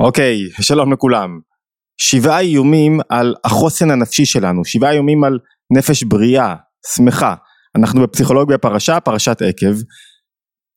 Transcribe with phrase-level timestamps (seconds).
[0.00, 1.38] אוקיי, שלום לכולם.
[1.96, 5.38] שבעה איומים על החוסן הנפשי שלנו, שבעה איומים על
[5.76, 6.54] נפש בריאה,
[6.94, 7.34] שמחה.
[7.76, 9.74] אנחנו בפסיכולוגיה פרשה, פרשת עקב.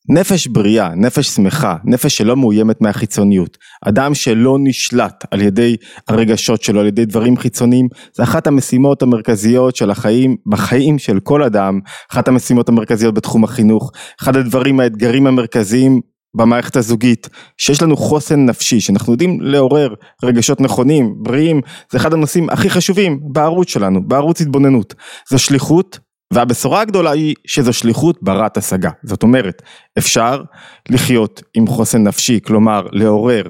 [0.10, 5.76] נפש בריאה, נפש שמחה, נפש שלא מאוימת מהחיצוניות, אדם שלא נשלט על ידי
[6.08, 11.44] הרגשות שלו, על ידי דברים חיצוניים, זה אחת המשימות המרכזיות של החיים, בחיים של כל
[11.44, 11.80] אדם,
[12.12, 13.92] אחת המשימות המרכזיות בתחום החינוך,
[14.22, 16.02] אחד הדברים, האתגרים המרכזיים
[16.38, 19.94] במערכת הזוגית, שיש לנו חוסן נפשי, שאנחנו יודעים לעורר
[20.24, 24.94] רגשות נכונים, בריאים, זה אחד הנושאים הכי חשובים בערוץ שלנו, בערוץ התבוננות.
[25.30, 26.00] זו שליחות,
[26.34, 28.90] והבשורה הגדולה היא שזו שליחות ברת השגה.
[29.04, 29.62] זאת אומרת,
[29.98, 30.42] אפשר
[30.90, 33.44] לחיות עם חוסן נפשי, כלומר לעורר,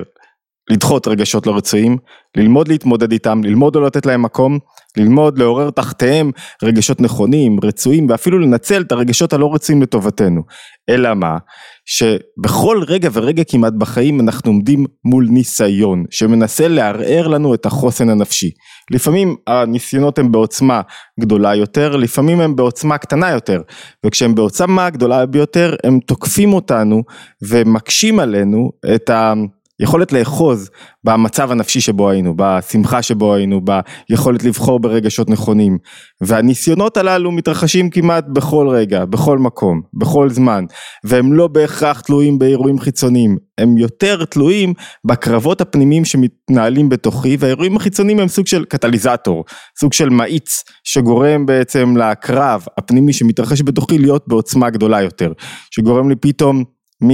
[0.70, 1.98] לדחות רגשות לא רצויים,
[2.38, 4.59] ללמוד להתמודד איתם, ללמוד לא לתת להם מקום,
[4.98, 6.31] ללמוד לעורר תחתיהם
[6.63, 10.41] רגשות נכונים, רצויים, ואפילו לנצל את הרגשות הלא רצויים לטובתנו.
[10.90, 11.38] אלא מה?
[11.85, 18.52] שבכל רגע ורגע כמעט בחיים אנחנו עומדים מול ניסיון שמנסה לערער לנו את החוסן הנפשי.
[18.91, 20.81] לפעמים הניסיונות הם בעוצמה
[21.20, 23.62] גדולה יותר, לפעמים הם בעוצמה קטנה יותר,
[24.05, 27.04] וכשהם בעוצמה גדולה ביותר הם תוקפים אותנו
[27.41, 29.34] ומקשים עלינו את ה...
[29.80, 30.70] יכולת לאחוז
[31.04, 33.62] במצב הנפשי שבו היינו, בשמחה שבו היינו,
[34.10, 35.78] ביכולת לבחור ברגשות נכונים.
[36.22, 40.66] והניסיונות הללו מתרחשים כמעט בכל רגע, בכל מקום, בכל זמן,
[41.04, 44.74] והם לא בהכרח תלויים באירועים חיצוניים, הם יותר תלויים
[45.05, 49.46] בקרבות הפנימיים שמתנהלים בתוכי, והאירועים החיצוניים הם סוג של קטליזטור,
[49.80, 55.34] סוג של מאיץ שגורם בעצם לקרב הפנימי שמתרחש בתוכי להיות בעוצמה גדולה יותר,
[55.72, 56.64] שגורם לי פתאום
[57.04, 57.12] מ...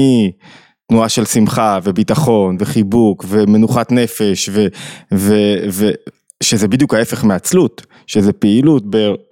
[0.94, 4.68] תנועה של שמחה וביטחון וחיבוק ומנוחת נפש ו,
[5.14, 5.34] ו,
[5.72, 5.90] ו,
[6.44, 8.84] שזה בדיוק ההפך מעצלות, שזה פעילות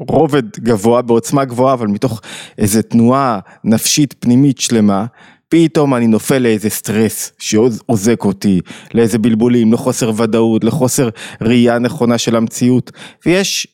[0.01, 2.21] ברובד גבוה, בעוצמה גבוהה, אבל מתוך
[2.57, 5.05] איזה תנועה נפשית פנימית שלמה,
[5.49, 8.61] פתאום אני נופל לאיזה סטרס שעוזק אותי,
[8.93, 11.09] לאיזה בלבולים, לחוסר ודאות, לחוסר
[11.41, 12.91] ראייה נכונה של המציאות,
[13.25, 13.67] ויש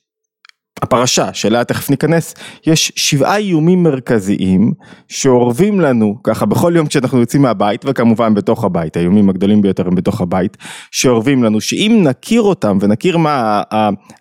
[0.81, 2.35] הפרשה שאליה תכף ניכנס,
[2.67, 4.71] יש שבעה איומים מרכזיים
[5.07, 9.95] שאורבים לנו ככה בכל יום כשאנחנו יוצאים מהבית וכמובן בתוך הבית, האיומים הגדולים ביותר הם
[9.95, 10.57] בתוך הבית,
[10.91, 13.61] שאורבים לנו שאם נכיר אותם ונכיר מה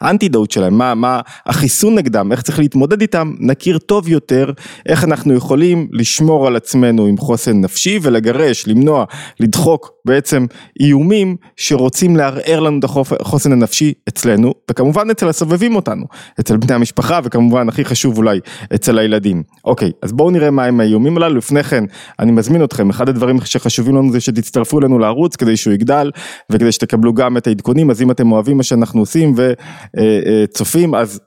[0.01, 4.51] האנטידוט שלהם, מה, מה החיסון נגדם, איך צריך להתמודד איתם, נכיר טוב יותר
[4.87, 9.05] איך אנחנו יכולים לשמור על עצמנו עם חוסן נפשי ולגרש, למנוע,
[9.41, 10.47] לדחוק בעצם
[10.81, 12.85] איומים שרוצים לערער לנו את
[13.21, 16.07] החוסן הנפשי אצלנו וכמובן אצל הסובבים אותנו.
[16.41, 18.41] אצל בני המשפחה וכמובן הכי חשוב אולי
[18.75, 19.43] אצל הילדים.
[19.65, 21.85] אוקיי, אז בואו נראה מה הם האיומים הללו, לפני כן
[22.19, 26.11] אני מזמין אתכם, אחד הדברים שחשובים לנו זה שתצטרפו אלינו לערוץ כדי שהוא יגדל
[26.51, 31.21] וכדי שתקבלו גם את העדכונים, אז אם אתם אוהבים מה שאנחנו עושים וצופים אז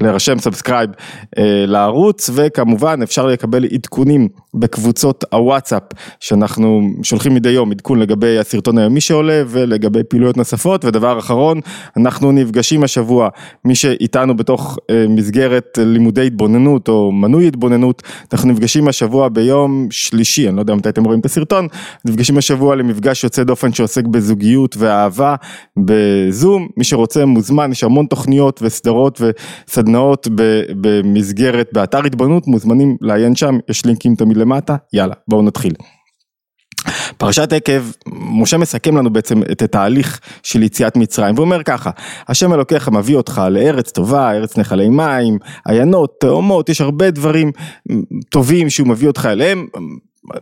[0.00, 0.90] להירשם subscribe
[1.38, 5.82] אה, לערוץ וכמובן אפשר לקבל עדכונים בקבוצות הוואטסאפ
[6.20, 10.84] שאנחנו שולחים מדי יום עדכון לגבי הסרטון היומי שעולה ולגבי פעילויות נוספות.
[10.84, 11.60] ודבר אחרון
[11.96, 13.28] אנחנו נפגשים השבוע
[13.64, 20.48] מי שאיתנו בתוך אה, מסגרת לימודי התבוננות או מנוי התבוננות אנחנו נפגשים השבוע ביום שלישי
[20.48, 21.68] אני לא יודע מתי אתם רואים את הסרטון
[22.04, 25.34] נפגשים השבוע למפגש יוצא דופן שעוסק בזוגיות ואהבה
[25.76, 26.68] בזום.
[26.76, 30.28] מי שרוצה מוזמן יש המון תוכניות וסדרות וסדרות סדנאות
[30.80, 35.72] במסגרת, באתר התבוננות, מוזמנים לעיין שם, יש לינקים תמיד למטה, יאללה, בואו נתחיל.
[37.16, 41.90] פרשת עקב, משה מסכם לנו בעצם את התהליך של יציאת מצרים, ואומר ככה,
[42.28, 47.52] השם אלוקיך מביא אותך לארץ טובה, ארץ נחלי מים, עיינות, תאומות, יש הרבה דברים
[48.30, 49.66] טובים שהוא מביא אותך אליהם.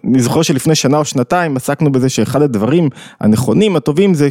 [0.05, 2.89] אני זוכר שלפני שנה או שנתיים עסקנו בזה שאחד הדברים
[3.21, 4.29] הנכונים, הטובים, זה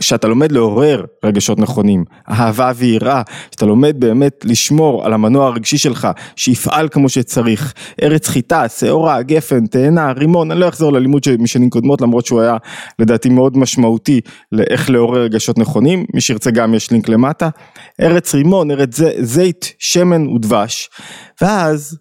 [0.00, 6.08] שאתה לומד לעורר רגשות נכונים, אהבה ויראה, שאתה לומד באמת לשמור על המנוע הרגשי שלך,
[6.36, 12.00] שיפעל כמו שצריך, ארץ חיטה, שעורה, גפן, תאנה, רימון, אני לא אחזור ללימוד משנים קודמות
[12.00, 12.56] למרות שהוא היה
[12.98, 14.20] לדעתי מאוד משמעותי
[14.52, 17.48] לאיך לעורר רגשות נכונים, מי שירצה גם יש לינק למטה,
[18.00, 20.90] ארץ רימון, ארץ זית, שמן ודבש,
[21.42, 21.98] ואז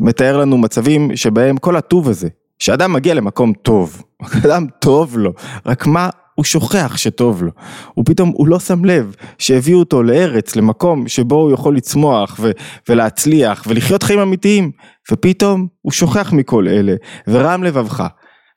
[0.00, 2.28] מתאר לנו מצבים שבהם כל הטוב הזה,
[2.58, 4.02] שאדם מגיע למקום טוב,
[4.44, 5.32] אדם טוב לו,
[5.66, 7.50] רק מה הוא שוכח שטוב לו,
[7.94, 12.50] הוא פתאום, הוא לא שם לב שהביאו אותו לארץ, למקום שבו הוא יכול לצמוח ו-
[12.88, 14.70] ולהצליח ולחיות חיים אמיתיים,
[15.12, 16.94] ופתאום הוא שוכח מכל אלה,
[17.28, 18.06] ורם לבבך,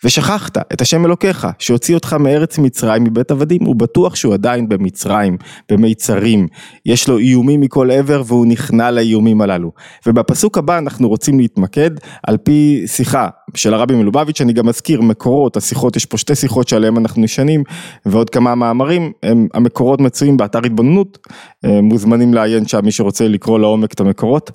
[0.04, 5.38] ושכחת את השם אלוקיך שהוציא אותך מארץ מצרים מבית עבדים הוא בטוח שהוא עדיין במצרים
[5.72, 6.48] במיצרים.
[6.86, 9.72] יש לו איומים מכל עבר והוא נכנע לאיומים הללו.
[10.08, 11.92] ובפסוק הבא אנחנו רוצים להתמקד
[12.28, 16.68] על פי שיחה של הרבי מלובביץ' אני גם מזכיר מקורות השיחות יש פה שתי שיחות
[16.68, 17.64] שעליהן אנחנו נשענים
[18.06, 21.18] ועוד כמה מאמרים הם, המקורות מצויים באתר התבוננות.
[21.66, 24.52] אה, מוזמנים לעיין שם מי שרוצה לקרוא לעומק את המקורות.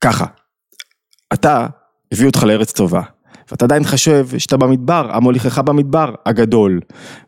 [0.00, 0.24] ככה
[1.32, 1.66] אתה
[2.12, 3.02] הביא אותך לארץ טובה
[3.52, 6.80] ואתה עדיין חושב שאתה במדבר, המוליכך במדבר, הגדול.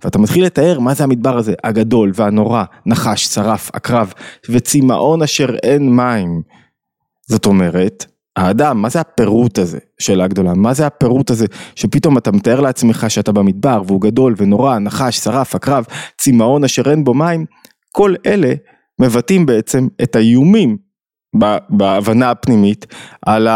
[0.04, 4.12] ואתה מתחיל לתאר מה זה המדבר הזה, הגדול והנורא, נחש, שרף, עקרב,
[4.50, 6.42] וצמאון אשר אין מים.
[7.28, 8.06] זאת אומרת,
[8.36, 13.06] האדם, מה זה הפירוט הזה, שאלה גדולה, מה זה הפירוט הזה, שפתאום אתה מתאר לעצמך
[13.08, 15.84] שאתה במדבר, והוא גדול ונורא, נחש, שרף, עקרב,
[16.18, 17.44] צמאון אשר אין בו מים,
[17.92, 18.54] כל אלה
[19.00, 20.76] מבטאים בעצם את האיומים
[21.70, 22.86] בהבנה הפנימית
[23.26, 23.48] על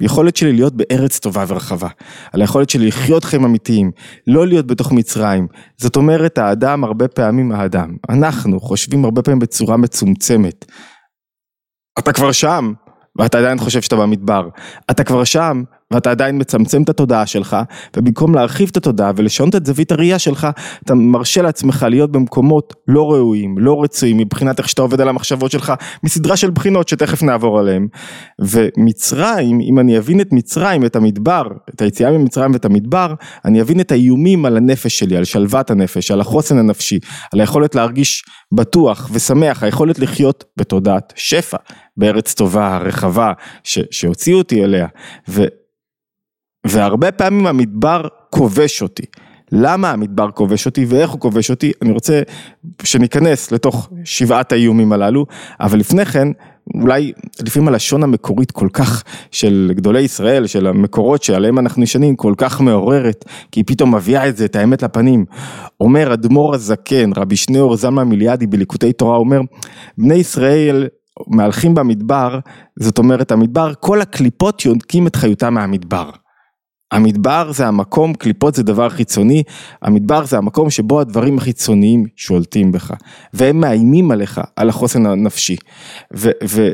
[0.00, 1.88] היכולת שלי להיות בארץ טובה ורחבה,
[2.32, 3.90] על היכולת שלי לחיות חיים אמיתיים,
[4.26, 5.46] לא להיות בתוך מצרים.
[5.76, 10.64] זאת אומרת האדם הרבה פעמים האדם, אנחנו חושבים הרבה פעמים בצורה מצומצמת.
[11.98, 12.72] אתה כבר שם
[13.18, 14.48] ואתה עדיין חושב שאתה במדבר,
[14.90, 17.56] אתה כבר שם ואתה עדיין מצמצם את התודעה שלך,
[17.96, 20.48] ובמקום להרחיב את התודעה ולשנות את זווית הראייה שלך,
[20.84, 25.50] אתה מרשה לעצמך להיות במקומות לא ראויים, לא רצויים, מבחינת איך שאתה עובד על המחשבות
[25.50, 25.72] שלך,
[26.02, 27.86] מסדרה של בחינות שתכף נעבור עליהן.
[28.40, 31.42] ומצרים, אם אני אבין את מצרים, את המדבר,
[31.74, 33.14] את היציאה ממצרים ואת המדבר,
[33.44, 36.98] אני אבין את האיומים על הנפש שלי, על שלוות הנפש, על החוסן הנפשי,
[37.32, 38.22] על היכולת להרגיש
[38.52, 41.56] בטוח ושמח, היכולת לחיות בתודעת שפע,
[41.96, 43.32] בארץ טובה, רחבה,
[43.90, 44.86] שהוציאו אותי אליה.
[45.28, 45.44] ו...
[46.64, 49.04] והרבה פעמים המדבר כובש אותי.
[49.52, 52.22] למה המדבר כובש אותי ואיך הוא כובש אותי, אני רוצה
[52.82, 55.26] שניכנס לתוך שבעת האיומים הללו,
[55.60, 56.28] אבל לפני כן,
[56.74, 57.12] אולי
[57.46, 62.60] לפעמים הלשון המקורית כל כך של גדולי ישראל, של המקורות שעליהם אנחנו נשענים, כל כך
[62.60, 65.24] מעוררת, כי היא פתאום מביאה את זה, את האמת לפנים.
[65.80, 69.40] אומר אדמו"ר הזקן, רבי שניאור זלמן מיליאדי בליקוטי תורה, אומר,
[69.98, 70.88] בני ישראל
[71.26, 72.38] מהלכים במדבר,
[72.78, 76.10] זאת אומרת המדבר, כל הקליפות יונקים את חיותם מהמדבר.
[76.94, 79.42] המדבר זה המקום, קליפות זה דבר חיצוני,
[79.82, 82.92] המדבר זה המקום שבו הדברים החיצוניים שולטים בך,
[83.34, 85.56] והם מאיימים עליך, על החוסן הנפשי.
[86.16, 86.70] ו, ו,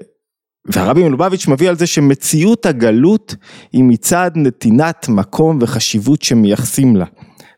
[0.67, 3.34] והרבי מלובביץ' מביא על זה שמציאות הגלות
[3.72, 7.06] היא מצד נתינת מקום וחשיבות שמייחסים לה.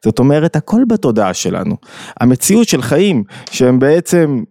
[0.04, 1.76] זאת אומרת הכל בתודעה שלנו.
[2.20, 4.42] המציאות של חיים שהם בעצם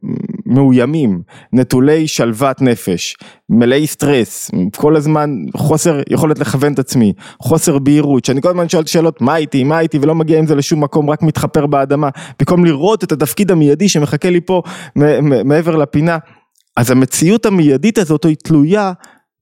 [0.52, 1.22] מאוימים,
[1.54, 3.18] נטולי שלוות נפש,
[3.50, 8.86] מלאי סטרס, כל הזמן חוסר יכולת לכוון את עצמי, חוסר בהירות, שאני כל הזמן שואל
[8.86, 12.10] שאלות מה איתי, מה איתי ולא מגיע עם זה לשום מקום, רק מתחפר באדמה,
[12.40, 14.62] במקום לראות את התפקיד המיידי שמחכה לי פה
[15.46, 16.18] מעבר לפינה.
[16.78, 18.94] אז המציאות המיידית הזאת היא תלויה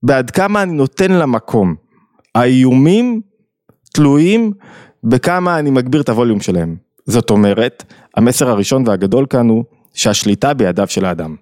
[0.02, 1.74] בעד כמה אני נותן לה מקום.
[2.34, 3.20] האיומים
[3.94, 4.52] תלויים
[5.04, 6.76] בכמה אני מגביר את הווליום שלהם.
[7.06, 7.84] זאת אומרת,
[8.16, 11.36] המסר הראשון והגדול כאן הוא שהשליטה בידיו של האדם.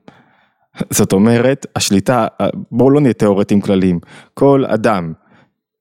[0.90, 2.26] זאת אומרת, השליטה,
[2.70, 4.00] בואו לא נהיה תיאורטים כלליים,
[4.34, 5.12] כל אדם,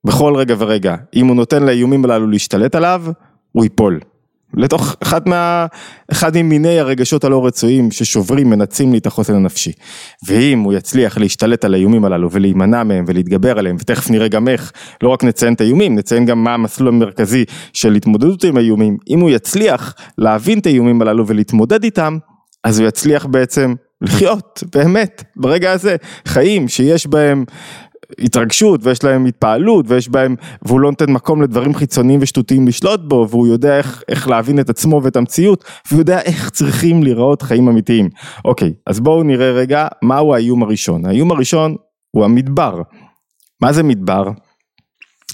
[0.04, 3.04] בכל רגע ורגע, אם הוא נותן לאיומים הללו להשתלט עליו,
[3.52, 4.00] הוא ייפול.
[4.54, 5.66] לתוך אחד מה...
[6.12, 9.72] אחד ממיני הרגשות הלא רצויים ששוברים, מנצים לי את החוסן הנפשי.
[10.26, 14.72] ואם הוא יצליח להשתלט על האיומים הללו ולהימנע מהם ולהתגבר עליהם, ותכף נראה גם איך,
[15.02, 19.20] לא רק נציין את האיומים, נציין גם מה המסלול המרכזי של התמודדות עם האיומים, אם
[19.20, 22.18] הוא יצליח להבין את האיומים הללו ולהתמודד איתם,
[22.68, 27.44] אז הוא יצליח בעצם לחיות, באמת, ברגע הזה, חיים שיש בהם
[28.18, 33.26] התרגשות ויש להם התפעלות ויש בהם, והוא לא נותן מקום לדברים חיצוניים ושטותיים לשלוט בו
[33.30, 37.68] והוא יודע איך, איך להבין את עצמו ואת המציאות והוא יודע איך צריכים להיראות חיים
[37.68, 38.08] אמיתיים.
[38.44, 41.06] אוקיי, אז בואו נראה רגע מהו האיום הראשון.
[41.06, 41.76] האיום הראשון
[42.10, 42.82] הוא המדבר.
[43.62, 44.28] מה זה מדבר?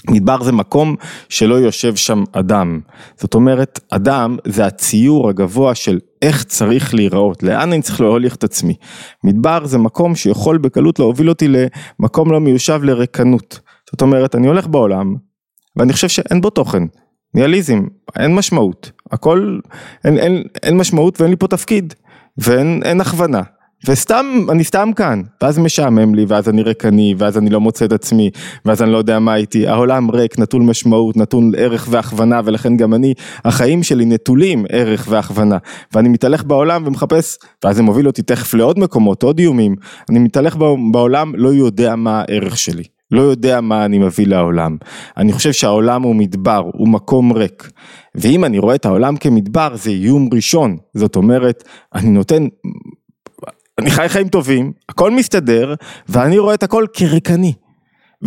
[0.09, 0.95] מדבר זה מקום
[1.29, 2.79] שלא יושב שם אדם,
[3.17, 8.43] זאת אומרת אדם זה הציור הגבוה של איך צריך להיראות, לאן אני צריך להוליך את
[8.43, 8.75] עצמי.
[9.23, 13.59] מדבר זה מקום שיכול בקלות להוביל אותי למקום לא מיושב לריקנות.
[13.91, 15.15] זאת אומרת אני הולך בעולם
[15.75, 16.83] ואני חושב שאין בו תוכן,
[17.33, 17.81] ניאליזם,
[18.19, 19.59] אין משמעות, הכל,
[20.05, 21.93] אין, אין, אין משמעות ואין לי פה תפקיד
[22.37, 23.41] ואין הכוונה.
[23.87, 27.91] וסתם, אני סתם כאן, ואז משעמם לי, ואז אני ריקני, ואז אני לא מוצא את
[27.91, 28.29] עצמי,
[28.65, 32.93] ואז אני לא יודע מה איתי, העולם ריק, נטול משמעות, נטול ערך והכוונה, ולכן גם
[32.93, 33.13] אני,
[33.45, 35.57] החיים שלי נטולים ערך והכוונה,
[35.93, 39.75] ואני מתהלך בעולם ומחפש, ואז זה מוביל אותי תכף לעוד מקומות, עוד איומים,
[40.09, 40.55] אני מתהלך
[40.91, 42.83] בעולם, לא יודע מה הערך שלי.
[43.11, 44.77] לא יודע מה אני מביא לעולם.
[45.17, 47.69] אני חושב שהעולם הוא מדבר, הוא מקום ריק.
[48.15, 50.77] ואם אני רואה את העולם כמדבר, זה איום ראשון.
[50.93, 51.63] זאת אומרת,
[51.95, 52.47] אני נותן
[53.77, 55.73] אני חי חיים טובים, הכל מסתדר,
[56.09, 57.53] ואני רואה את הכל כריקני.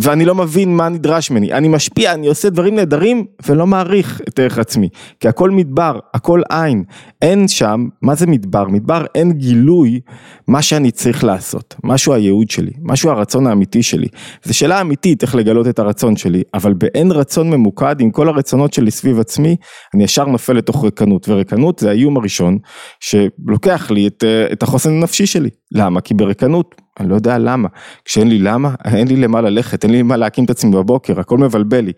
[0.01, 4.39] ואני לא מבין מה נדרש ממני, אני משפיע, אני עושה דברים נהדרים ולא מעריך את
[4.39, 4.89] ערך עצמי,
[5.19, 6.83] כי הכל מדבר, הכל עין,
[7.21, 8.67] אין שם, מה זה מדבר?
[8.67, 9.99] מדבר אין גילוי
[10.47, 14.07] מה שאני צריך לעשות, משהו הייעוד שלי, משהו הרצון האמיתי שלי,
[14.43, 18.73] זו שאלה אמיתית איך לגלות את הרצון שלי, אבל באין רצון ממוקד עם כל הרצונות
[18.73, 19.55] שלי סביב עצמי,
[19.93, 22.57] אני ישר נופל לתוך ריקנות, וריקנות זה האיום הראשון
[22.99, 26.01] שלוקח לי את, את החוסן הנפשי שלי, למה?
[26.01, 27.67] כי בריקנות אני לא יודע למה.
[28.05, 31.37] כשאין לי למה, אין לי למה ללכת, אין לי למה להקים את עצמי בבוקר, הכל
[31.37, 31.91] מבלבל לי.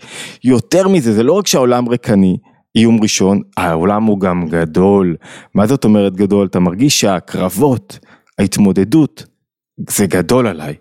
[0.43, 2.37] יותר מזה, זה לא רק שהעולם ריקני,
[2.75, 5.15] איום ראשון, העולם הוא גם גדול.
[5.55, 6.47] מה זאת אומרת גדול?
[6.47, 7.99] אתה מרגיש שהקרבות,
[8.39, 9.25] ההתמודדות,
[9.89, 10.75] זה גדול עליי.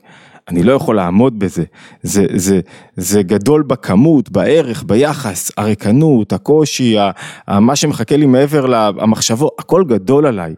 [0.48, 1.64] אני לא יכול לעמוד בזה,
[2.02, 2.60] זה, זה,
[2.96, 6.96] זה גדול בכמות, בערך, ביחס, הריקנות, הקושי,
[7.48, 10.54] מה שמחכה לי מעבר למחשבות, הכל גדול עליי.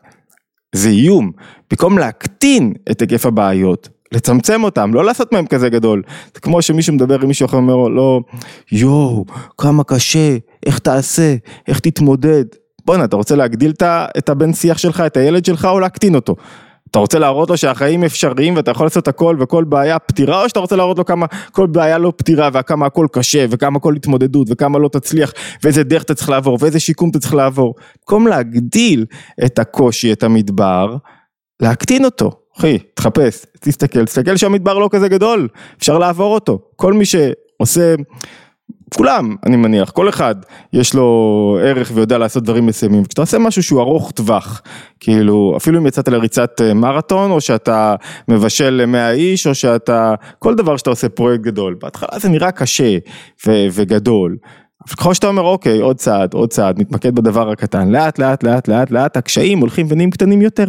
[0.73, 1.33] זה איום,
[1.71, 6.03] במקום להקטין את היקף הבעיות, לצמצם אותם, לא לעשות מהם כזה גדול.
[6.35, 8.21] זה כמו שמישהו מדבר עם מישהו אחר ואומר לו, לא,
[8.73, 9.25] יואו,
[9.59, 10.37] כמה קשה,
[10.67, 11.37] איך תעשה,
[11.69, 12.45] איך תתמודד.
[12.85, 13.73] בואנה, אתה רוצה להגדיל
[14.19, 16.37] את הבן שיח שלך, את הילד שלך, או להקטין אותו?
[16.93, 20.61] אתה רוצה להראות לו שהחיים אפשריים ואתה יכול לעשות הכל וכל בעיה פתירה או שאתה
[20.61, 24.79] רוצה להראות לו כמה כל בעיה לא פתירה וכמה הכל קשה וכמה הכל התמודדות וכמה
[24.79, 25.33] לא תצליח
[25.63, 27.75] ואיזה דרך אתה צריך לעבור ואיזה שיקום אתה צריך לעבור.
[28.01, 29.07] במקום להגדיל
[29.45, 30.97] את הקושי, את המדבר,
[31.63, 32.31] להקטין אותו.
[32.59, 36.59] אחי, תחפש, תסתכל, תסתכל שהמדבר לא כזה גדול, אפשר לעבור אותו.
[36.77, 37.95] כל מי שעושה
[38.97, 40.35] כולם, אני מניח, כל אחד
[40.73, 43.05] יש לו ערך ויודע לעשות דברים מסוימים.
[43.05, 44.63] כשאתה עושה משהו שהוא ארוך טווח,
[45.01, 47.95] כאילו, אפילו אם יצאת לריצת אה, מרתון, או שאתה
[48.29, 52.99] מבשל למאה איש, או שאתה, כל דבר שאתה עושה פרויקט גדול, בהתחלה זה נראה קשה
[53.47, 54.37] ו- וגדול.
[54.91, 58.91] ככל שאתה אומר, אוקיי, עוד צעד, עוד צעד, מתמקד בדבר הקטן, לאט לאט לאט לאט
[58.91, 60.67] לאט, הקשיים הולכים ונהיים קטנים יותר.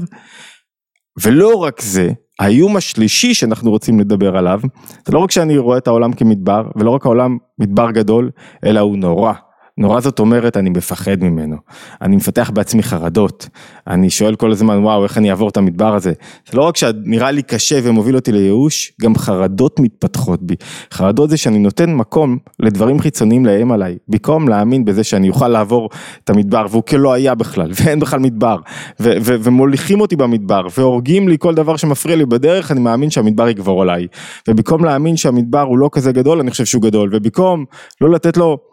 [1.23, 2.09] ולא רק זה,
[2.39, 4.59] האיום השלישי שאנחנו רוצים לדבר עליו,
[5.05, 8.31] זה לא רק שאני רואה את העולם כמדבר, ולא רק העולם מדבר גדול,
[8.65, 9.33] אלא הוא נורא.
[9.77, 11.55] נורא זאת אומרת, אני מפחד ממנו.
[12.01, 13.49] אני מפתח בעצמי חרדות.
[13.87, 16.13] אני שואל כל הזמן, וואו, איך אני אעבור את המדבר הזה?
[16.51, 20.55] זה לא רק שנראה לי קשה ומוביל אותי לייאוש, גם חרדות מתפתחות בי.
[20.91, 25.89] חרדות זה שאני נותן מקום לדברים חיצוניים לאיים עליי, במקום להאמין בזה שאני אוכל לעבור
[26.23, 28.57] את המדבר, והוא כלא היה בכלל, ואין בכלל מדבר,
[28.99, 33.49] ו- ו- ומוליכים אותי במדבר, והורגים לי כל דבר שמפריע לי בדרך, אני מאמין שהמדבר
[33.49, 34.07] יגבור עליי.
[34.47, 37.65] ובמקום להאמין שהמדבר הוא לא כזה גדול, אני חושב שהוא גדול, ובמקום
[38.01, 38.72] לא לתת לו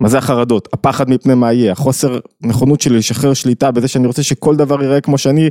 [0.00, 0.68] מה זה החרדות?
[0.72, 5.00] הפחד מפני מה יהיה, החוסר נכונות שלי לשחרר שליטה בזה שאני רוצה שכל דבר ייראה
[5.00, 5.50] כמו שאני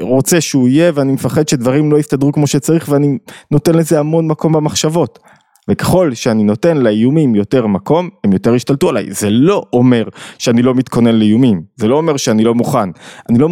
[0.00, 3.18] רוצה שהוא יהיה ואני מפחד שדברים לא יסתדרו כמו שצריך ואני
[3.50, 5.18] נותן לזה המון מקום במחשבות.
[5.70, 9.12] וככל שאני נותן לאיומים יותר מקום, הם יותר ישתלטו עליי.
[9.12, 12.90] זה לא אומר שאני לא מתכונן לאיומים, זה לא אומר שאני לא מוכן.
[13.30, 13.48] אני לא,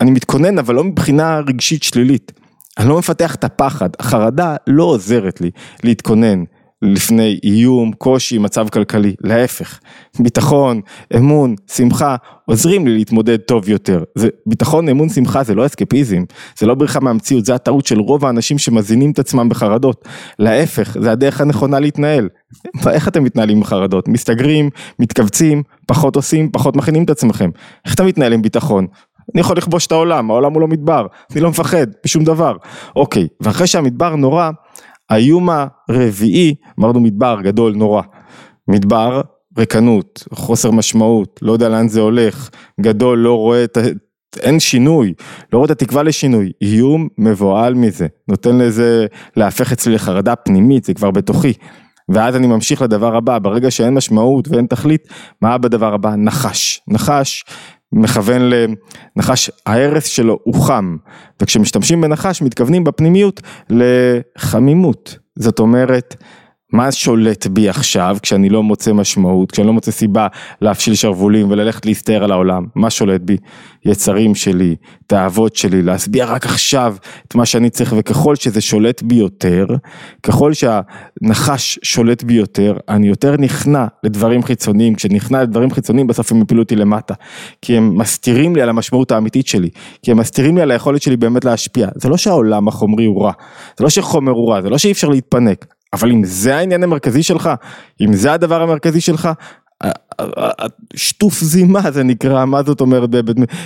[0.00, 2.32] אני מתכונן אבל לא מבחינה רגשית שלילית.
[2.78, 5.50] אני לא מפתח את הפחד, החרדה לא עוזרת לי
[5.84, 6.44] להתכונן
[6.82, 9.78] לפני איום, קושי, מצב כלכלי, להפך,
[10.20, 10.80] ביטחון,
[11.16, 14.02] אמון, שמחה, עוזרים לי להתמודד טוב יותר.
[14.14, 16.22] זה, ביטחון, אמון, שמחה זה לא אסקפיזם,
[16.58, 20.08] זה לא בריחה מהמציאות, זה הטעות של רוב האנשים שמזינים את עצמם בחרדות.
[20.38, 22.28] להפך, זה הדרך הנכונה להתנהל.
[22.90, 24.08] איך אתם מתנהלים בחרדות?
[24.08, 27.50] מסתגרים, מתכווצים, פחות עושים, פחות מכינים את עצמכם.
[27.84, 28.86] איך אתה מתנהל עם ביטחון?
[29.34, 32.56] אני יכול לכבוש את העולם, העולם הוא לא מדבר, אני לא מפחד בשום דבר.
[32.96, 34.50] אוקיי, ואחרי שהמדבר נורא,
[35.12, 35.48] האיום
[35.88, 38.02] הרביעי, אמרנו מדבר גדול נורא,
[38.68, 39.20] מדבר,
[39.58, 42.50] ריקנות, חוסר משמעות, לא יודע לאן זה הולך,
[42.80, 43.78] גדול, לא רואה את.
[44.40, 45.12] אין שינוי,
[45.52, 50.94] לא רואה את התקווה לשינוי, איום מבוהל מזה, נותן לזה להפך אצלי לחרדה פנימית, זה
[50.94, 51.52] כבר בתוכי.
[52.08, 55.08] ואז אני ממשיך לדבר הבא, ברגע שאין משמעות ואין תכלית,
[55.42, 56.14] מה בדבר הבא?
[56.16, 56.80] נחש.
[56.88, 57.44] נחש
[57.92, 60.96] מכוון לנחש, ההרס שלו הוא חם,
[61.42, 66.16] וכשמשתמשים בנחש מתכוונים בפנימיות לחמימות, זאת אומרת
[66.72, 70.26] מה שולט בי עכשיו כשאני לא מוצא משמעות, כשאני לא מוצא סיבה
[70.60, 73.36] להפשיל שרוולים וללכת להסתער על העולם, מה שולט בי?
[73.84, 74.76] יצרים שלי,
[75.06, 76.96] תאוות שלי, להשביע רק עכשיו
[77.28, 79.66] את מה שאני צריך וככל שזה שולט בי יותר,
[80.22, 86.42] ככל שהנחש שולט בי יותר, אני יותר נכנע לדברים חיצוניים, כשנכנע לדברים חיצוניים בסוף הם
[86.42, 87.14] יפילו אותי למטה,
[87.62, 89.68] כי הם מסתירים לי על המשמעות האמיתית שלי,
[90.02, 93.32] כי הם מסתירים לי על היכולת שלי באמת להשפיע, זה לא שהעולם החומרי הוא רע,
[93.78, 97.22] זה לא שחומר הוא רע, זה לא שאי אפשר להתפנק, אבל אם זה העניין המרכזי
[97.22, 97.50] שלך,
[98.00, 99.28] אם זה הדבר המרכזי שלך,
[100.94, 103.10] שטוף זימה זה נקרא, מה זאת אומרת,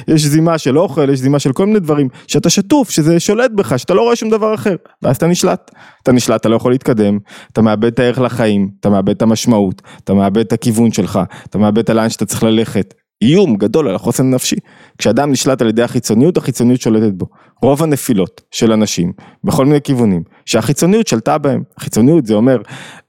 [0.08, 3.78] יש זימה של אוכל, יש זימה של כל מיני דברים, שאתה שטוף, שזה שולט בך,
[3.78, 5.70] שאתה לא רואה שום דבר אחר, ואז אתה נשלט,
[6.02, 7.18] אתה נשלט, אתה לא יכול להתקדם,
[7.52, 11.58] אתה מאבד את הערך לחיים, אתה מאבד את המשמעות, אתה מאבד את הכיוון שלך, אתה
[11.58, 14.56] מאבד את הלאן שאתה צריך ללכת, איום גדול על החוסן הנפשי.
[14.98, 17.26] כשאדם נשלט על ידי החיצוניות, החיצוניות שולטת בו.
[17.62, 19.12] רוב הנפילות של אנשים,
[19.44, 21.62] בכל מיני כיוונים, שהחיצוניות שלטה בהם.
[21.78, 22.62] החיצוניות זה אומר,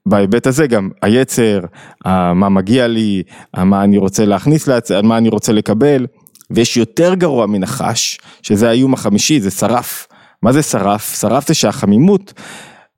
[0.05, 1.59] בהיבט הזה גם היצר,
[2.35, 3.23] מה מגיע לי,
[3.57, 6.07] מה אני רוצה להכניס לעצמי, מה אני רוצה לקבל,
[6.51, 10.07] ויש יותר גרוע מנחש, שזה האיום החמישי, זה שרף.
[10.43, 11.19] מה זה שרף?
[11.19, 12.33] שרף זה שהחמימות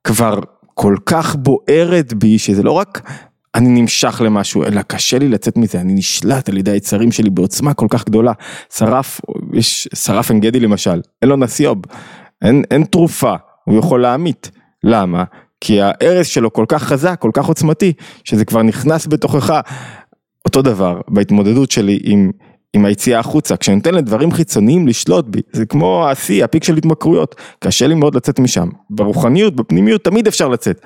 [0.04, 0.38] כבר
[0.74, 3.00] כל כך בוערת בי, שזה לא רק
[3.54, 7.74] אני נמשך למשהו, אלא קשה לי לצאת מזה, אני נשלט על ידי היצרים שלי בעוצמה
[7.74, 8.32] כל כך גדולה.
[8.74, 9.20] שרף,
[9.52, 11.78] יש שרף עין גדי למשל, אין לו נסיוב,
[12.42, 14.50] אין, אין תרופה, הוא יכול להמית.
[14.84, 15.24] למה?
[15.60, 17.92] כי ההרס שלו כל כך חזק, כל כך עוצמתי,
[18.24, 19.60] שזה כבר נכנס בתוכך.
[20.44, 22.30] אותו דבר בהתמודדות שלי עם,
[22.74, 27.34] עם היציאה החוצה, כשאני נותן לדברים חיצוניים לשלוט בי, זה כמו השיא, הפיק של התמכרויות,
[27.58, 28.68] קשה לי מאוד לצאת משם.
[28.90, 30.80] ברוחניות, בפנימיות, תמיד אפשר לצאת.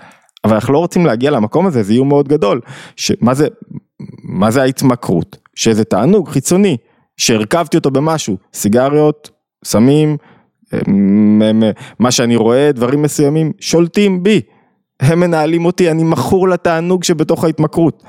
[0.44, 2.60] אבל אנחנו לא רוצים להגיע למקום הזה, זה איום מאוד גדול.
[3.20, 3.48] מה זה,
[4.24, 5.36] מה זה ההתמכרות?
[5.54, 6.76] שזה תענוג חיצוני,
[7.16, 9.30] שהרכבתי אותו במשהו, סיגריות,
[9.64, 10.16] סמים,
[11.98, 14.40] מה שאני רואה, דברים מסוימים, שולטים בי.
[15.00, 18.02] הם מנהלים אותי, אני מכור לתענוג שבתוך ההתמכרות.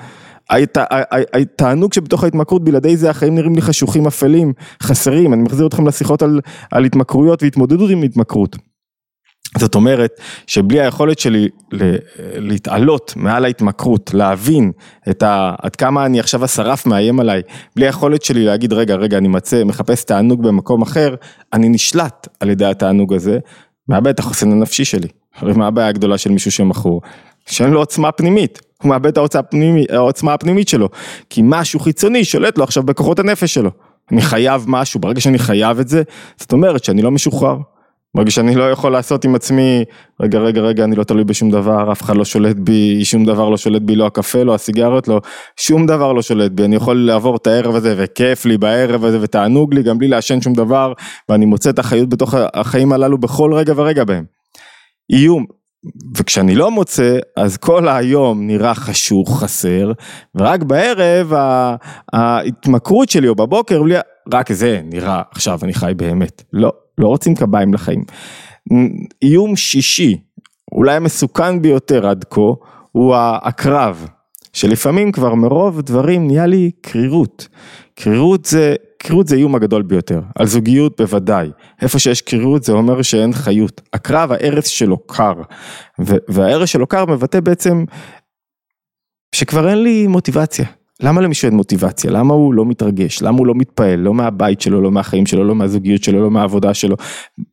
[1.33, 6.21] התענוג שבתוך ההתמכרות, בלעדי זה החיים נראים לי חשוכים אפלים, חסרים, אני מחזיר אתכם לשיחות
[6.21, 8.57] על, על התמכרויות והתמודדות עם התמכרות.
[9.57, 11.49] זאת אומרת שבלי היכולת שלי
[12.35, 14.71] להתעלות מעל ההתמכרות, להבין
[15.09, 17.41] את ה, עד כמה אני עכשיו השרף מאיים עליי,
[17.75, 21.15] בלי היכולת שלי להגיד רגע רגע אני מצא, מחפש תענוג במקום אחר,
[21.53, 23.39] אני נשלט על ידי התענוג הזה,
[23.89, 25.07] מאבד את החוסן הנפשי שלי.
[25.35, 27.01] הרי מה הבעיה הגדולה של מישהו שמכור?
[27.45, 29.87] שאין לו עוצמה פנימית, הוא מאבד את העוצמה הפנימית,
[30.33, 30.89] הפנימית שלו,
[31.29, 33.71] כי משהו חיצוני שולט לו עכשיו בכוחות הנפש שלו.
[34.11, 36.03] אני חייב משהו, ברגע שאני חייב את זה,
[36.37, 37.57] זאת אומרת שאני לא משוחרר.
[38.15, 39.83] ברגע שאני לא יכול לעשות עם עצמי,
[40.21, 43.49] רגע, רגע, רגע, אני לא תלוי בשום דבר, אף אחד לא שולט בי, שום דבר
[43.49, 45.21] לא שולט בי, לא הקפה, לא הסיגריות, לא,
[45.57, 49.19] שום דבר לא שולט בי, אני יכול לעבור את הערב הזה, וכיף לי בערב הזה,
[49.21, 50.93] ותענוג לי, גם בלי לעשן שום דבר,
[51.29, 54.23] ואני מוצא את החיות בתוך החיים הללו בכל רגע ורגע בהם.
[55.13, 55.45] איום,
[56.17, 59.91] וכשאני לא מוצא, אז כל היום נראה חשוך, חסר,
[60.35, 61.33] ורק בערב
[62.13, 63.81] ההתמכרות שלי, או בבוקר,
[64.33, 66.43] רק זה נראה, עכשיו אני חי באמת.
[66.53, 68.03] לא, לא רוצים קביים לחיים.
[69.21, 70.17] איום שישי,
[70.71, 72.41] אולי המסוכן ביותר עד כה,
[72.91, 74.07] הוא הקרב,
[74.53, 77.47] שלפעמים כבר מרוב דברים נהיה לי קרירות.
[77.95, 81.49] קרירות זה, קרירות זה איום הגדול ביותר, על זוגיות בוודאי.
[81.81, 83.81] איפה שיש קרירות זה אומר שאין חיות.
[83.93, 85.33] הקרב, ההרס שלו קר,
[86.27, 87.85] וההרס שלו קר מבטא בעצם
[89.35, 90.65] שכבר אין לי מוטיבציה.
[91.01, 92.11] למה למישהו אין מוטיבציה?
[92.11, 93.21] למה הוא לא מתרגש?
[93.21, 93.99] למה הוא לא מתפעל?
[93.99, 96.95] לא מהבית שלו, לא מהחיים שלו, לא מהזוגיות שלו, לא מהעבודה שלו.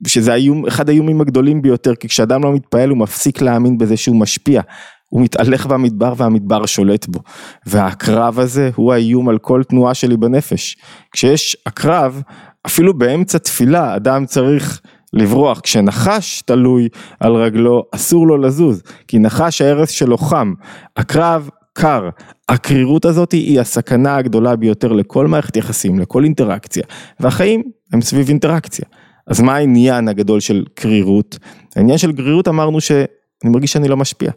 [0.07, 4.17] שזה האיום, אחד האיומים הגדולים ביותר, כי כשאדם לא מתפעל הוא מפסיק להאמין בזה שהוא
[4.17, 4.63] משפיע.
[5.09, 7.21] הוא מתהלך במדבר והמדבר שולט בו.
[7.67, 10.77] והקרב הזה הוא האיום על כל תנועה שלי בנפש.
[11.13, 12.23] כשיש הקרב,
[12.67, 14.81] אפילו באמצע תפילה אדם צריך
[15.13, 15.61] לברוח.
[15.61, 16.89] כשנחש תלוי
[17.21, 20.55] על רגלו, אסור לו לזוז, כי נחש ההרס שלו חם.
[20.97, 22.09] הקרב קר.
[22.49, 26.83] הקרירות הזאת היא הסכנה הגדולה ביותר לכל מערכת יחסים, לכל אינטראקציה,
[27.21, 28.85] והחיים הם סביב אינטראקציה.
[29.27, 31.39] אז מה העניין הגדול של קרירות?
[31.77, 33.07] העניין של קרירות אמרנו שאני
[33.45, 34.31] מרגיש שאני לא משפיע,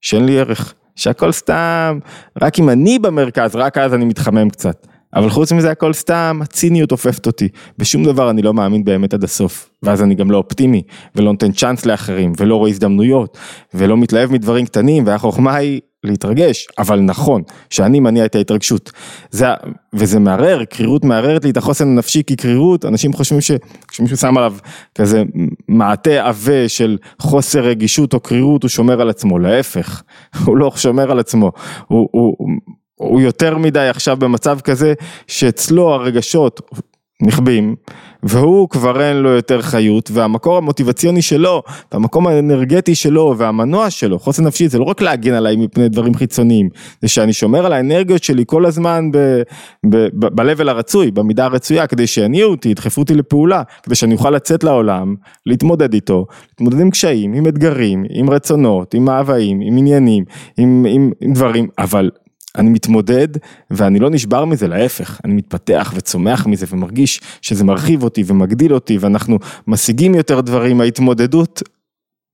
[0.00, 1.98] שאין לי ערך, שהכל סתם,
[2.42, 4.86] רק אם אני במרכז, רק אז אני מתחמם קצת.
[5.14, 7.48] אבל חוץ מזה הכל סתם, הציניות אופפת אותי,
[7.78, 10.82] בשום דבר אני לא מאמין באמת עד הסוף, ואז אני גם לא אופטימי,
[11.14, 13.38] ולא נותן צ'אנס לאחרים, ולא רואה הזדמנויות,
[13.74, 18.92] ולא מתלהב מדברים קטנים, והחוכמה היא להתרגש, אבל נכון, שאני מניע את ההתרגשות.
[19.30, 19.46] זה,
[19.92, 24.54] וזה מערער, קרירות מערערת לי את החוסן הנפשי, כי קרירות, אנשים חושבים שכשמישהו שם עליו
[24.94, 25.22] כזה
[25.68, 30.02] מעטה עבה של חוסר רגישות או קרירות, הוא שומר על עצמו, להפך,
[30.44, 31.52] הוא לא שומר על עצמו,
[31.86, 32.36] הוא, הוא,
[32.94, 34.94] הוא יותר מדי עכשיו במצב כזה
[35.26, 36.60] שאצלו הרגשות
[37.22, 37.76] נכבים,
[38.28, 41.62] והוא כבר אין לו יותר חיות, והמקור המוטיבציוני שלו,
[41.92, 46.68] והמקום האנרגטי שלו, והמנוע שלו, חוסן נפשי, זה לא רק להגן עליי מפני דברים חיצוניים,
[47.02, 52.68] זה שאני שומר על האנרגיות שלי כל הזמן ב-level הרצוי, במידה הרצויה, כדי שיניעו אותי,
[52.68, 55.14] ידחפו אותי לפעולה, כדי שאני אוכל לצאת לעולם,
[55.46, 60.24] להתמודד איתו, להתמודד עם קשיים, עם אתגרים, עם רצונות, עם מאוויים, עם עניינים,
[60.56, 62.10] עם, עם, עם דברים, אבל
[62.56, 63.28] אני מתמודד
[63.70, 68.98] ואני לא נשבר מזה, להפך, אני מתפתח וצומח מזה ומרגיש שזה מרחיב אותי ומגדיל אותי
[68.98, 71.62] ואנחנו משיגים יותר דברים, ההתמודדות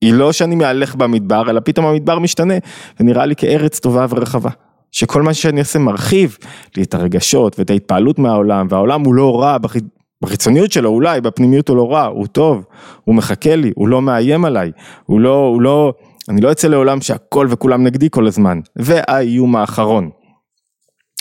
[0.01, 2.53] היא לא שאני מהלך במדבר, אלא פתאום המדבר משתנה
[2.99, 4.49] ונראה לי כארץ טובה ורחבה.
[4.91, 6.37] שכל מה שאני עושה מרחיב
[6.77, 9.75] לי את הרגשות ואת ההתפעלות מהעולם, והעולם הוא לא רע בח...
[10.21, 12.65] בחיצוניות שלו אולי, בפנימיות הוא לא רע, הוא טוב,
[13.03, 14.71] הוא מחכה לי, הוא לא מאיים עליי,
[15.05, 15.93] הוא לא, הוא לא,
[16.29, 18.59] אני לא אצא לעולם שהכל וכולם נגדי כל הזמן.
[18.75, 20.09] והאיום האחרון.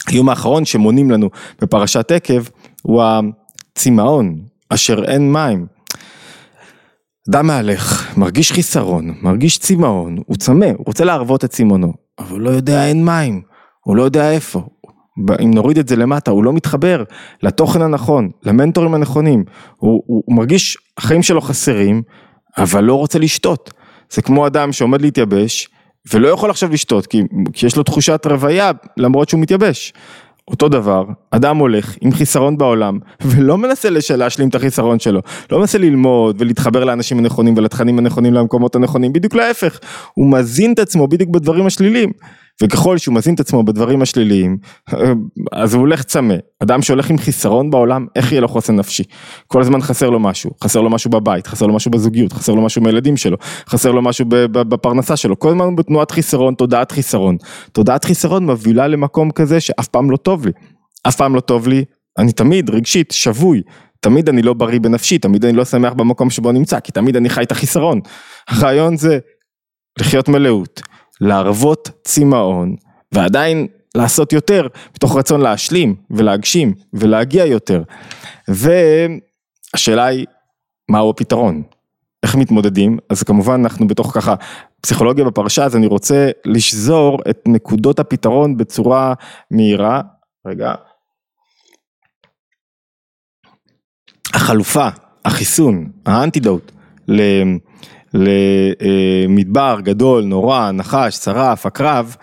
[0.08, 2.42] האיום האחרון שמונים לנו בפרשת עקב
[2.82, 5.66] הוא הצמאון, אשר אין מים.
[7.30, 12.40] אדם מהלך, מרגיש חיסרון, מרגיש צמאון, הוא צמא, הוא רוצה להרוות את צמאונו, אבל הוא
[12.40, 13.42] לא יודע אין מים,
[13.84, 14.62] הוא לא יודע איפה.
[15.44, 17.04] אם נוריד את זה למטה, הוא לא מתחבר
[17.42, 19.44] לתוכן הנכון, למנטורים הנכונים,
[19.76, 22.02] הוא, הוא, הוא מרגיש, החיים שלו חסרים,
[22.58, 23.72] אבל לא רוצה לשתות.
[24.10, 25.68] זה כמו אדם שעומד להתייבש
[26.12, 29.92] ולא יכול עכשיו לשתות כי, כי יש לו תחושת רוויה למרות שהוא מתייבש.
[30.48, 35.20] אותו דבר, אדם הולך עם חיסרון בעולם ולא מנסה להשלים את החיסרון שלו,
[35.52, 39.78] לא מנסה ללמוד ולהתחבר לאנשים הנכונים ולתכנים הנכונים למקומות הנכונים, בדיוק להפך,
[40.14, 42.12] הוא מזין את עצמו בדיוק בדברים השליליים.
[42.62, 44.56] וככל שהוא מזין את עצמו בדברים השליליים,
[45.52, 46.34] אז הוא הולך צמא.
[46.62, 49.02] אדם שהולך עם חיסרון בעולם, איך יהיה לו חוסן נפשי?
[49.46, 52.62] כל הזמן חסר לו משהו, חסר לו משהו בבית, חסר לו משהו בזוגיות, חסר לו
[52.62, 53.36] משהו מהילדים שלו,
[53.68, 57.36] חסר לו משהו בפרנסה שלו, כל הזמן בתנועת חיסרון, תודעת חיסרון.
[57.72, 60.52] תודעת חיסרון מובילה למקום כזה שאף פעם לא טוב לי.
[61.08, 61.84] אף פעם לא טוב לי,
[62.18, 63.62] אני תמיד רגשית שבוי,
[64.00, 67.28] תמיד אני לא בריא בנפשי, תמיד אני לא שמח במקום שבו נמצא, כי תמיד אני
[67.28, 68.00] חי את החיסרון.
[68.48, 69.18] הרעיון זה
[70.00, 70.93] לחיות מלאות.
[71.20, 72.76] להרוות צמאון
[73.12, 77.82] ועדיין לעשות יותר מתוך רצון להשלים ולהגשים ולהגיע יותר.
[78.48, 80.26] והשאלה היא
[80.88, 81.62] מהו הפתרון?
[82.22, 82.98] איך מתמודדים?
[83.10, 84.34] אז כמובן אנחנו בתוך ככה
[84.80, 89.14] פסיכולוגיה בפרשה אז אני רוצה לשזור את נקודות הפתרון בצורה
[89.50, 90.00] מהירה.
[90.46, 90.74] רגע.
[94.34, 94.88] החלופה,
[95.24, 96.72] החיסון, האנטידוט
[98.14, 102.16] למדבר גדול, נורא, נחש, שרף, עקרב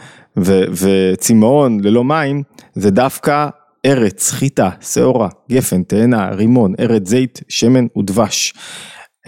[0.71, 3.49] וצמאון ללא מים, זה דווקא
[3.85, 8.53] ארץ, חיטה, שעורה, גפן, תאנה, רימון, ארץ זית, שמן ודבש.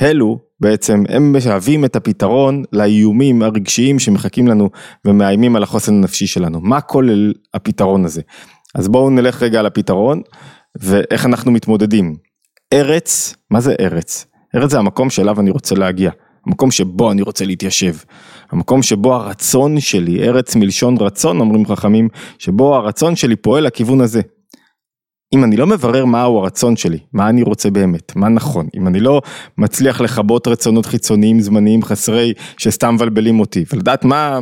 [0.01, 4.69] אלו בעצם הם משאבים את הפתרון לאיומים הרגשיים שמחכים לנו
[5.05, 6.59] ומאיימים על החוסן הנפשי שלנו.
[6.61, 8.21] מה כולל הפתרון הזה?
[8.75, 10.21] אז בואו נלך רגע על הפתרון
[10.79, 12.15] ואיך אנחנו מתמודדים.
[12.73, 14.25] ארץ, מה זה ארץ?
[14.55, 16.11] ארץ זה המקום שאליו אני רוצה להגיע.
[16.47, 17.95] המקום שבו אני רוצה להתיישב,
[18.51, 24.21] המקום שבו הרצון שלי, ארץ מלשון רצון אומרים חכמים, שבו הרצון שלי פועל לכיוון הזה.
[25.33, 28.99] אם אני לא מברר מהו הרצון שלי, מה אני רוצה באמת, מה נכון, אם אני
[28.99, 29.21] לא
[29.57, 34.39] מצליח לכבות רצונות חיצוניים זמניים חסרי שסתם מבלבלים אותי, ולדעת מה,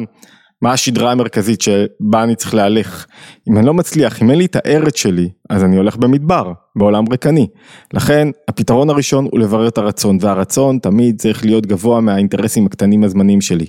[0.62, 3.06] מה השדרה המרכזית שבה אני צריך להלך.
[3.50, 7.04] אם אני לא מצליח, אם אין לי את הארץ שלי, אז אני הולך במדבר, בעולם
[7.12, 7.48] ריקני.
[7.94, 13.42] לכן, הפתרון הראשון הוא לברר את הרצון, והרצון תמיד צריך להיות גבוה מהאינטרסים הקטנים הזמניים
[13.42, 13.66] שלי.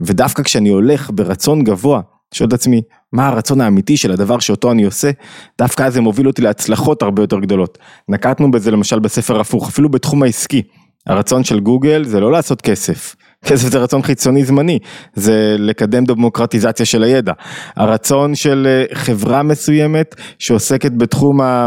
[0.00, 2.00] ודווקא כשאני הולך ברצון גבוה,
[2.34, 5.10] שואל את עצמי, מה הרצון האמיתי של הדבר שאותו אני עושה,
[5.58, 7.78] דווקא זה מוביל אותי להצלחות הרבה יותר גדולות.
[8.08, 10.62] נקטנו בזה למשל בספר הפוך, אפילו בתחום העסקי.
[11.06, 14.78] הרצון של גוגל זה לא לעשות כסף, כסף זה רצון חיצוני זמני,
[15.14, 17.32] זה לקדם דמוקרטיזציה של הידע.
[17.76, 21.66] הרצון של אה, חברה מסוימת שעוסקת בתחום אה,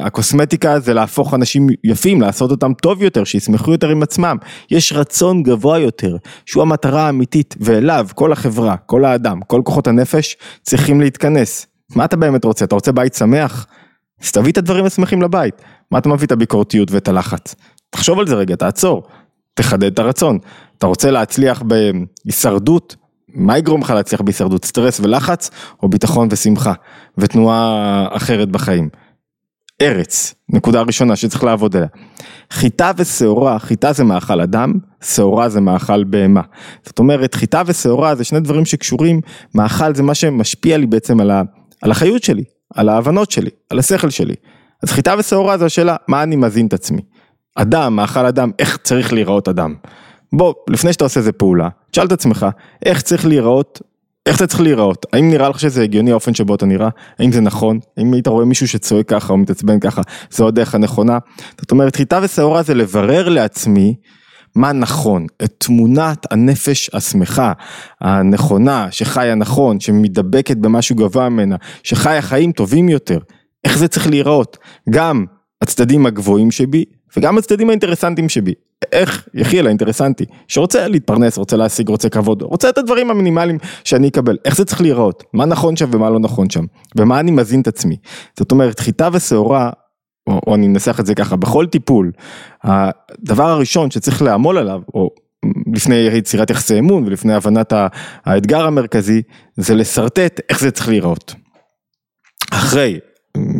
[0.00, 4.36] הקוסמטיקה זה להפוך אנשים יפים, לעשות אותם טוב יותר, שישמחו יותר עם עצמם.
[4.70, 10.36] יש רצון גבוה יותר, שהוא המטרה האמיתית, ואליו כל החברה, כל האדם, כל כוחות הנפש
[10.62, 11.66] צריכים להתכנס.
[11.94, 12.64] מה אתה באמת רוצה?
[12.64, 13.66] אתה רוצה בית שמח?
[14.22, 15.54] אז תביא את הדברים השמחים לבית.
[15.90, 17.54] מה אתה מביא את הביקורתיות ואת הלחץ?
[17.90, 19.02] תחשוב על זה רגע, תעצור.
[19.56, 20.38] תחדד את הרצון.
[20.78, 22.96] אתה רוצה להצליח בהישרדות,
[23.28, 24.64] מה יגרום לך להצליח בהישרדות?
[24.64, 25.50] סטרס ולחץ
[25.82, 26.72] או ביטחון ושמחה
[27.18, 28.88] ותנועה אחרת בחיים?
[29.82, 31.88] ארץ, נקודה ראשונה שצריך לעבוד עליה.
[32.50, 34.72] חיטה ושעורה, חיטה זה מאכל אדם,
[35.04, 36.40] שעורה זה מאכל בהמה.
[36.82, 39.20] זאת אומרת, חיטה ושעורה זה שני דברים שקשורים,
[39.54, 41.42] מאכל זה מה שמשפיע לי בעצם על, ה,
[41.82, 44.34] על החיות שלי, על ההבנות שלי, על השכל שלי.
[44.82, 47.00] אז חיטה ושעורה זו השאלה, מה אני מזין את עצמי.
[47.56, 49.74] אדם, מאכל אדם, איך צריך להיראות אדם.
[50.32, 52.46] בוא, לפני שאתה עושה איזה פעולה, תשאל את עצמך,
[52.84, 53.80] איך צריך להיראות,
[54.26, 55.06] איך זה צריך להיראות?
[55.12, 56.88] האם נראה לך שזה הגיוני האופן שבו אתה נראה?
[57.18, 57.78] האם זה נכון?
[57.96, 61.18] האם היית רואה מישהו שצועק ככה או מתעצבן ככה, זו הדרך הנכונה?
[61.60, 63.94] זאת אומרת, חיטה ושעורה זה לברר לעצמי
[64.54, 67.52] מה נכון, את תמונת הנפש השמחה,
[68.00, 73.18] הנכונה, שחיה נכון, שמדבקת במשהו גבוה ממנה, שחיה חיים טובים יותר.
[73.64, 74.58] איך זה צריך להיראות?
[74.90, 75.24] גם
[75.62, 76.84] הצדדים הגבוהים שבי
[77.16, 78.54] וגם הצדדים האינטרסנטיים שבי.
[78.92, 84.36] איך יחיאל האינטרסנטי, שרוצה להתפרנס, רוצה להשיג, רוצה כבוד, רוצה את הדברים המינימליים שאני אקבל,
[84.44, 86.64] איך זה צריך להיראות, מה נכון שם ומה לא נכון שם,
[86.96, 87.96] ומה אני מזין את עצמי.
[88.38, 89.70] זאת אומרת, חיטה ושעורה,
[90.26, 92.12] או, או אני אנסח את זה ככה, בכל טיפול,
[92.62, 95.10] הדבר הראשון שצריך לעמול עליו, או
[95.74, 97.72] לפני יצירת יחסי אמון ולפני הבנת
[98.24, 99.22] האתגר המרכזי,
[99.56, 101.34] זה לשרטט איך זה צריך להיראות.
[102.52, 102.98] אחרי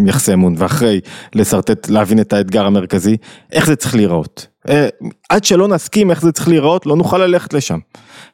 [0.07, 1.01] יחסי אמון ואחרי
[1.35, 3.17] לשרטט, להבין את האתגר המרכזי,
[3.53, 4.47] איך זה צריך להיראות.
[4.69, 4.89] אה,
[5.29, 7.79] עד שלא נסכים איך זה צריך להיראות, לא נוכל ללכת לשם.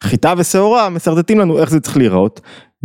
[0.02, 2.40] חיטה ושעורה משרטטים לנו איך זה צריך להיראות.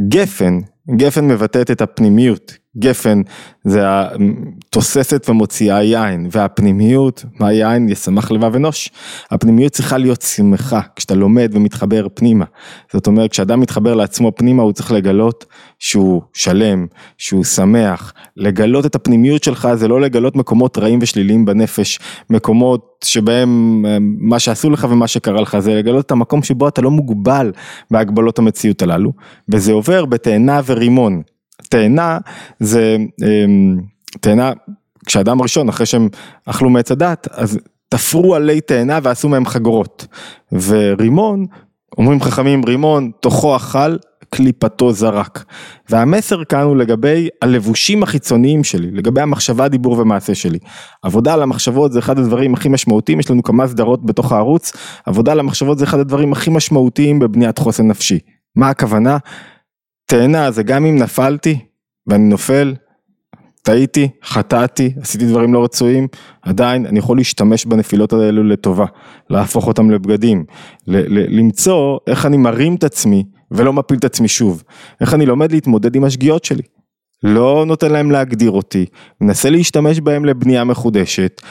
[0.08, 0.60] גפן,
[0.96, 3.22] גפן מבטאת את הפנימיות, גפן
[3.64, 7.90] זה התוססת ומוציאה יין, והפנימיות, מה יין?
[7.90, 8.90] ישמח לבב אנוש.
[9.32, 12.46] הפנימיות צריכה להיות שמחה, כשאתה לומד ומתחבר פנימה.
[12.94, 15.46] זאת אומרת, כשאדם מתחבר לעצמו פנימה, הוא צריך לגלות
[15.80, 16.86] שהוא שלם,
[17.18, 18.14] שהוא שמח.
[18.38, 24.40] לגלות את הפנימיות שלך זה לא לגלות מקומות רעים ושליליים בנפש, מקומות שבהם אה, מה
[24.40, 27.52] שעשו לך ומה שקרה לך, זה לגלות את המקום שבו אתה לא מוגבל
[27.92, 29.12] בהגבלות המציאות הללו,
[29.50, 31.22] וזה עובר בתאנה ורימון.
[31.68, 32.18] תאנה
[32.60, 33.78] זה, אמ,
[34.22, 34.52] תאנה,
[35.06, 36.10] כשאדם ראשון אחרי שהם
[36.46, 40.08] אכלו מעץ הדת, אז תפרו עלי תאנה ועשו מהם חגורות.
[40.52, 41.46] ורימון,
[41.98, 43.96] אומרים חכמים רימון, תוכו אכל,
[44.30, 45.44] קליפתו זרק.
[45.90, 50.60] והמסר כאן הוא לגבי הלבושים החיצוניים שלי, לגבי המחשבה, דיבור ומעשה שלי.
[51.04, 54.74] עבודה על המחשבות זה אחד הדברים הכי משמעותיים, יש לנו כמה סדרות בתוך הערוץ,
[55.06, 58.20] עבודה על המחשבות זה אחד הדברים הכי משמעותיים בבניית חוסן נפשי.
[58.56, 59.18] מה הכוונה?
[60.10, 61.60] תאנה זה גם אם נפלתי
[62.08, 62.76] ואני נופל,
[63.62, 66.08] טעיתי, חטאתי, עשיתי דברים לא רצויים,
[66.42, 68.86] עדיין אני יכול להשתמש בנפילות האלו לטובה,
[69.30, 70.46] להפוך אותם לבגדים,
[71.30, 74.64] למצוא איך אני מרים את עצמי ולא מפיל את עצמי שוב,
[75.02, 76.64] איך אני לומד להתמודד עם השגיאות שלי,
[77.24, 78.86] לא נותן להם להגדיר אותי,
[79.22, 81.42] מנסה להשתמש בהם לבנייה מחודשת,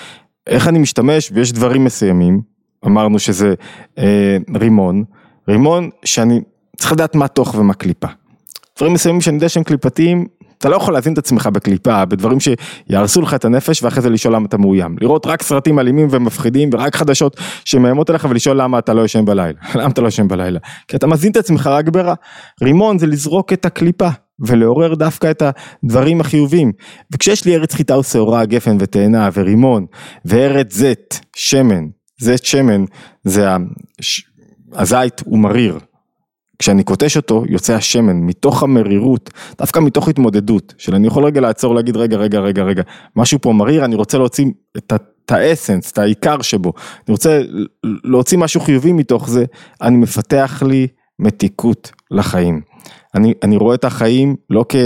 [0.46, 2.40] איך אני משתמש ויש דברים מסוימים,
[2.86, 3.54] אמרנו שזה
[3.98, 5.04] אה, רימון,
[5.48, 6.40] רימון שאני
[6.76, 8.08] צריך לדעת מה תוך ומה קליפה.
[8.76, 10.26] דברים מסוימים שאני יודע שהם קליפתיים,
[10.58, 14.34] אתה לא יכול להזין את עצמך בקליפה, בדברים שיהרסו לך את הנפש ואחרי זה לשאול
[14.34, 14.96] למה אתה מאוים.
[15.00, 19.58] לראות רק סרטים אלימים ומפחידים ורק חדשות שמאיימות עליך ולשאול למה אתה לא ישן בלילה.
[19.74, 20.58] למה אתה לא ישן בלילה?
[20.88, 22.14] כי אתה מזין את עצמך רק ברע.
[22.62, 24.08] רימון זה לזרוק את הקליפה.
[24.40, 26.72] ולעורר דווקא את הדברים החיוביים.
[27.12, 29.86] וכשיש לי ארץ חיטה ושעורה, גפן ותאנה ורימון,
[30.24, 31.84] וארץ זית, שמן,
[32.20, 32.84] זית שמן,
[33.24, 33.48] זה
[34.72, 35.78] הזית הוא מריר,
[36.58, 41.74] כשאני קוטש אותו יוצא השמן מתוך המרירות, דווקא מתוך התמודדות, של אני יכול רגע לעצור
[41.74, 42.82] להגיד רגע רגע רגע רגע,
[43.16, 44.92] משהו פה מריר, אני רוצה להוציא את.
[45.26, 47.40] את האסנס, את העיקר שבו, אני רוצה
[47.84, 49.44] להוציא משהו חיובי מתוך זה,
[49.82, 50.86] אני מפתח לי
[51.18, 52.60] מתיקות לחיים.
[53.14, 54.76] אני, אני רואה את החיים לא כ...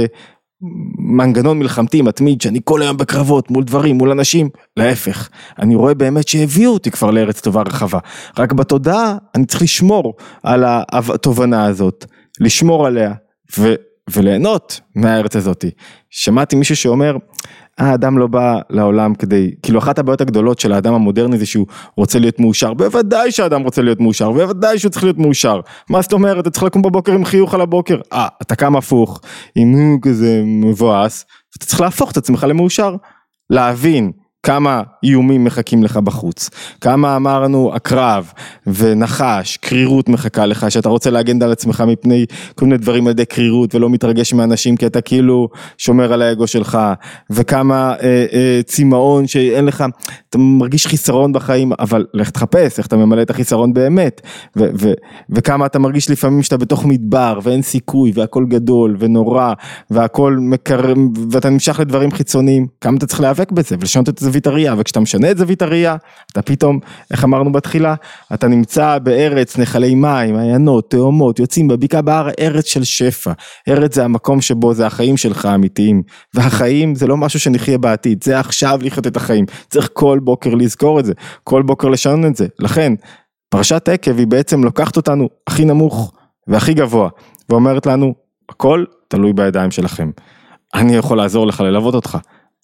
[0.99, 4.49] מנגנון מלחמתי מתמיד שאני כל היום בקרבות מול דברים מול אנשים.
[4.77, 7.99] להפך אני רואה באמת שהביאו אותי כבר לארץ טובה רחבה.
[8.39, 12.05] רק בתודעה אני צריך לשמור על התובנה הזאת
[12.41, 13.13] לשמור עליה
[13.59, 13.75] ו,
[14.11, 15.71] וליהנות מהארץ הזאתי
[16.11, 17.17] שמעתי מישהו שאומר
[17.79, 22.19] האדם לא בא לעולם כדי, כאילו אחת הבעיות הגדולות של האדם המודרני זה שהוא רוצה
[22.19, 26.39] להיות מאושר, בוודאי שהאדם רוצה להיות מאושר, בוודאי שהוא צריך להיות מאושר, מה זאת אומרת,
[26.43, 29.21] אתה צריך לקום בבוקר עם חיוך על הבוקר, אה, אתה קם הפוך,
[29.55, 31.25] עם כזה מבואס,
[31.59, 32.97] אתה צריך להפוך את עצמך למאושר,
[33.51, 36.51] להבין כמה איומים מחכים לך בחוץ,
[36.81, 38.33] כמה אמרנו הקרב
[38.67, 43.25] ונחש, קרירות מחכה לך, שאתה רוצה להגן על עצמך מפני כל מיני דברים על ידי
[43.25, 45.49] קרירות ולא מתרגש מאנשים כי אתה כאילו
[45.79, 46.79] שומר על האגו שלך,
[47.31, 49.85] וכמה אה, אה, צמאון שאין לך,
[50.31, 54.21] אתה מרגיש חיסרון בחיים, אבל לך תחפש איך אתה ממלא את החיסרון באמת,
[54.57, 54.93] ו, ו,
[55.31, 59.53] וכמה אתה מרגיש לפעמים שאתה בתוך מדבר ואין סיכוי והכל גדול ונורא
[59.91, 60.99] והכל מקרב
[61.31, 64.30] ואתה נמשך לדברים חיצוניים, כמה אתה צריך להיאבק בזה ולשנות את זה.
[64.31, 65.97] זווית הראייה, וכשאתה משנה את זווית הראייה,
[66.33, 66.79] אתה פתאום,
[67.11, 67.95] איך אמרנו בתחילה,
[68.35, 73.33] אתה נמצא בארץ נחלי מים, עיינות, תאומות, יוצאים בבקעה בהר, ארץ של שפע,
[73.69, 76.03] ארץ זה המקום שבו זה החיים שלך האמיתיים,
[76.35, 81.01] והחיים זה לא משהו שנחיה בעתיד, זה עכשיו לחיות את החיים, צריך כל בוקר לזכור
[81.01, 81.13] את זה,
[81.45, 82.93] כל בוקר לשנות את זה, לכן,
[83.49, 86.13] פרשת עקב היא בעצם לוקחת אותנו הכי נמוך
[86.47, 87.09] והכי גבוה,
[87.49, 88.15] ואומרת לנו,
[88.49, 90.11] הכל תלוי בידיים שלכם.
[90.75, 92.19] אני יכול לעזור לך ללוות אותך.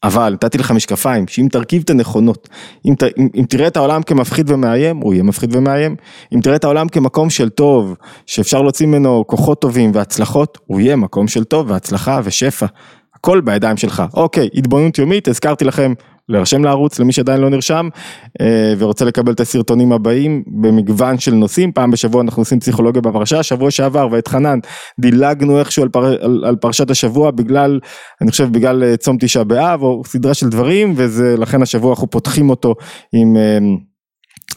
[0.06, 2.48] אבל נתתי לך משקפיים, שאם תרכיב את הנכונות,
[2.86, 5.96] אם, ת, אם, אם תראה את העולם כמפחיד ומאיים, הוא יהיה מפחיד ומאיים,
[6.34, 7.94] אם תראה את העולם כמקום של טוב,
[8.26, 12.66] שאפשר להוציא ממנו כוחות טובים והצלחות, הוא יהיה מקום של טוב והצלחה ושפע,
[13.14, 14.02] הכל בידיים שלך.
[14.14, 15.92] אוקיי, התבוננות יומית, הזכרתי לכם
[16.28, 17.88] להירשם לערוץ למי שעדיין לא נרשם
[18.40, 23.42] אה, ורוצה לקבל את הסרטונים הבאים במגוון של נושאים, פעם בשבוע אנחנו עושים פסיכולוגיה בפרשה,
[23.42, 24.58] שבוע שעבר ואת חנן
[25.00, 27.80] דילגנו איכשהו על, פר, על, על פרשת השבוע בגלל,
[28.22, 32.10] אני חושב בגלל אה, צום תשעה באב או סדרה של דברים וזה לכן השבוע אנחנו
[32.10, 32.74] פותחים אותו
[33.12, 33.58] עם אה,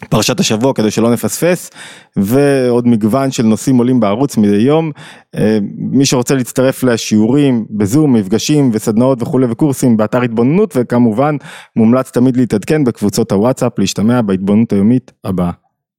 [0.09, 1.69] פרשת השבוע כדי שלא נפספס
[2.15, 4.91] ועוד מגוון של נושאים עולים בערוץ מדי יום.
[5.35, 11.35] אה, מי שרוצה להצטרף לשיעורים בזום מפגשים וסדנאות וכולי וקורסים באתר התבוננות וכמובן
[11.75, 15.68] מומלץ תמיד להתעדכן בקבוצות הוואטסאפ להשתמע בהתבוננות היומית הבאה